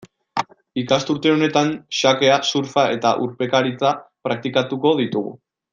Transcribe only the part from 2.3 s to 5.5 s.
surfa eta urpekaritza praktikatuko ditugu.